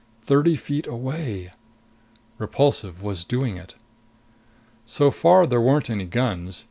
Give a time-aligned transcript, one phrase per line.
[0.23, 1.53] Thirty feet away!
[2.39, 3.75] Repulsive was doing it.
[4.83, 6.59] So far there weren't any guns.